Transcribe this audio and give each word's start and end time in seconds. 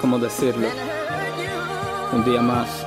¿Cómo 0.00 0.18
decirlo? 0.18 0.66
Un 2.12 2.24
día 2.24 2.40
más. 2.40 2.86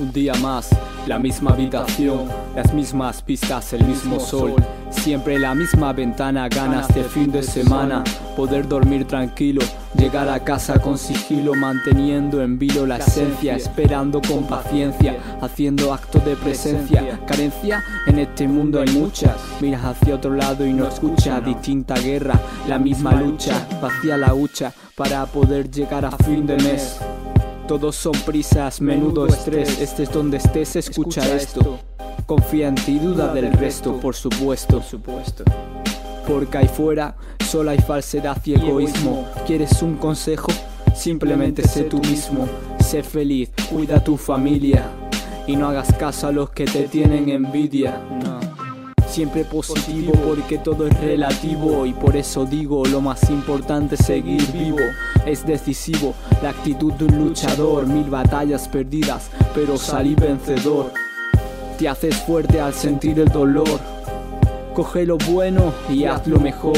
Un 0.00 0.12
día 0.12 0.34
más, 0.34 0.70
la 1.06 1.18
misma 1.18 1.52
habitación, 1.52 2.28
las 2.56 2.72
mismas 2.72 3.22
pistas, 3.22 3.74
el 3.74 3.84
mismo 3.84 4.18
sol. 4.18 4.56
Siempre 4.90 5.38
la 5.38 5.54
misma 5.54 5.92
ventana, 5.92 6.48
ganas 6.48 6.88
de 6.88 7.04
fin 7.04 7.30
de 7.30 7.42
semana. 7.42 8.04
Poder 8.36 8.68
dormir 8.68 9.06
tranquilo, 9.06 9.62
llegar 9.96 10.28
a 10.28 10.40
casa 10.40 10.78
con 10.78 10.98
sigilo, 10.98 11.54
manteniendo 11.54 12.42
en 12.42 12.58
vilo 12.58 12.86
la 12.86 12.96
esencia, 12.98 13.56
esperando 13.56 14.20
con 14.20 14.44
paciencia, 14.44 15.16
haciendo 15.40 15.92
acto 15.92 16.18
de 16.20 16.36
presencia. 16.36 17.18
Carencia 17.26 17.82
en 18.06 18.18
este 18.18 18.46
mundo 18.46 18.80
hay 18.80 18.90
muchas. 18.90 19.36
Miras 19.60 19.84
hacia 19.84 20.14
otro 20.14 20.34
lado 20.34 20.66
y 20.66 20.72
no 20.72 20.86
escuchas. 20.88 21.44
Distinta 21.44 21.94
guerra, 21.94 22.38
la 22.68 22.78
misma 22.78 23.12
lucha, 23.12 23.66
vacía 23.80 24.16
la 24.16 24.34
hucha 24.34 24.72
para 24.96 25.24
poder 25.26 25.70
llegar 25.70 26.04
a 26.04 26.10
fin 26.10 26.46
de 26.46 26.56
mes. 26.56 26.98
Todos 27.66 27.94
son 27.94 28.14
prisas, 28.26 28.80
menudo 28.80 29.26
estrés. 29.26 29.80
Estés 29.80 30.10
donde 30.12 30.38
estés, 30.38 30.76
escucha 30.76 31.22
esto. 31.34 31.78
Confía 32.30 32.68
en 32.68 32.76
ti, 32.76 33.00
duda 33.00 33.34
del 33.34 33.52
resto, 33.52 33.98
por 33.98 34.14
supuesto. 34.14 34.80
Porque 36.28 36.58
ahí 36.58 36.68
fuera 36.68 37.16
solo 37.44 37.72
hay 37.72 37.78
falsedad 37.78 38.40
y 38.44 38.54
egoísmo. 38.54 39.26
¿Quieres 39.48 39.82
un 39.82 39.96
consejo? 39.96 40.46
Simplemente 40.94 41.66
sé 41.66 41.82
tú 41.82 41.98
mismo. 41.98 42.46
Sé 42.78 43.02
feliz, 43.02 43.50
cuida 43.68 44.04
tu 44.04 44.16
familia. 44.16 44.84
Y 45.48 45.56
no 45.56 45.70
hagas 45.70 45.92
caso 45.94 46.28
a 46.28 46.30
los 46.30 46.50
que 46.50 46.66
te 46.66 46.84
tienen 46.84 47.28
envidia. 47.30 48.00
No. 48.22 48.38
Siempre 49.08 49.44
positivo 49.44 50.12
porque 50.24 50.58
todo 50.58 50.86
es 50.86 51.00
relativo 51.00 51.84
y 51.84 51.92
por 51.92 52.16
eso 52.16 52.46
digo 52.46 52.84
lo 52.84 53.00
más 53.00 53.28
importante 53.28 53.96
es 53.96 54.06
seguir 54.06 54.46
vivo. 54.52 54.78
Es 55.26 55.44
decisivo 55.44 56.14
la 56.44 56.50
actitud 56.50 56.92
de 56.92 57.06
un 57.06 57.24
luchador, 57.24 57.88
mil 57.88 58.08
batallas 58.08 58.68
perdidas, 58.68 59.32
pero 59.52 59.76
salí 59.76 60.14
vencedor. 60.14 60.92
Te 61.80 61.88
haces 61.88 62.14
fuerte 62.14 62.60
al 62.60 62.74
sentir 62.74 63.18
el 63.20 63.30
dolor. 63.30 63.80
Coge 64.74 65.06
lo 65.06 65.16
bueno 65.16 65.72
y 65.88 66.04
hazlo 66.04 66.38
mejor. 66.38 66.76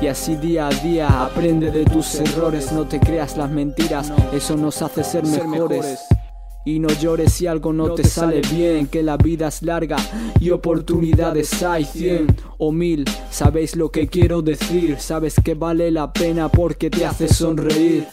Y 0.00 0.06
así 0.06 0.36
día 0.36 0.68
a 0.68 0.70
día 0.70 1.24
aprende 1.24 1.72
de 1.72 1.84
tus 1.84 2.14
errores, 2.20 2.70
no 2.70 2.86
te 2.86 3.00
creas 3.00 3.36
las 3.36 3.50
mentiras, 3.50 4.12
eso 4.32 4.56
nos 4.56 4.80
hace 4.80 5.02
ser 5.02 5.26
mejores. 5.26 6.04
Y 6.64 6.78
no 6.78 6.86
llores 6.90 7.32
si 7.32 7.48
algo 7.48 7.72
no 7.72 7.94
te 7.94 8.04
sale 8.04 8.42
bien, 8.42 8.86
que 8.86 9.02
la 9.02 9.16
vida 9.16 9.48
es 9.48 9.60
larga 9.62 9.96
y 10.38 10.50
oportunidades 10.50 11.60
hay 11.64 11.84
cien 11.84 12.28
o 12.58 12.70
mil. 12.70 13.04
Sabéis 13.28 13.74
lo 13.74 13.90
que 13.90 14.06
quiero 14.06 14.40
decir, 14.40 15.00
sabes 15.00 15.34
que 15.42 15.54
vale 15.54 15.90
la 15.90 16.12
pena 16.12 16.48
porque 16.48 16.90
te 16.90 17.04
hace 17.04 17.26
sonreír 17.26 18.06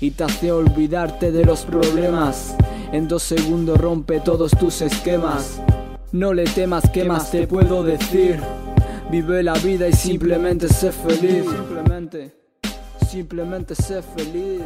y 0.00 0.12
te 0.12 0.22
hace 0.22 0.52
olvidarte 0.52 1.32
de 1.32 1.44
los 1.44 1.62
problemas. 1.62 2.54
En 2.92 3.08
dos 3.08 3.22
segundos 3.24 3.78
rompe 3.78 4.20
todos 4.20 4.52
tus 4.52 4.80
esquemas. 4.80 5.60
No 6.12 6.32
le 6.32 6.44
temas, 6.44 6.88
¿qué 6.90 7.04
más 7.04 7.30
te 7.30 7.46
puedo 7.46 7.82
decir? 7.82 8.40
Vive 9.10 9.42
la 9.42 9.54
vida 9.54 9.88
y 9.88 9.92
simplemente 9.92 10.68
sé 10.68 10.92
feliz. 10.92 11.44
Simplemente, 11.44 12.34
simplemente 13.10 13.74
sé 13.74 14.02
feliz. 14.02 14.62